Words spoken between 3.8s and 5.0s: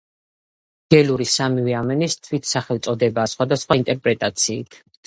ინტერპრეტაციით.